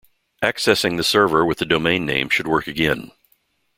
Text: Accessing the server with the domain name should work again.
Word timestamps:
Accessing 0.41 0.97
the 0.97 1.03
server 1.03 1.45
with 1.45 1.59
the 1.59 1.65
domain 1.67 2.07
name 2.07 2.27
should 2.27 2.47
work 2.47 2.65
again. 2.65 3.11